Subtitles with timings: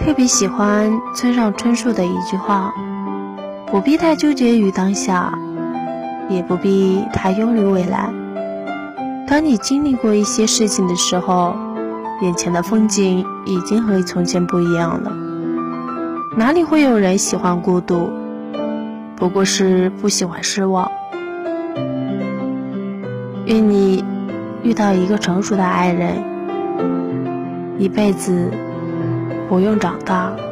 [0.00, 2.72] 特别喜欢村上春树的一句话
[3.70, 5.38] ：“不必太纠结于当下，
[6.30, 8.10] 也不必太忧虑未来。
[9.28, 11.54] 当你经历过一些事情的时候，
[12.22, 15.12] 眼前的风景已经和从前不一样了。
[16.34, 18.10] 哪里会有人喜欢孤独？
[19.16, 20.90] 不过是不喜欢失望。
[23.44, 24.02] 愿你
[24.62, 26.24] 遇到一个成熟的爱人，
[27.78, 28.50] 一辈子。
[29.50, 30.49] 不用长大。